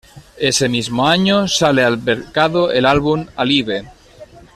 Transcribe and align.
Ese 0.39 0.67
mismo 0.67 1.07
año 1.07 1.47
sale 1.47 1.83
al 1.83 1.99
mercado 2.01 2.71
el 2.71 2.87
álbum 2.87 3.27
"Alive". 3.35 3.85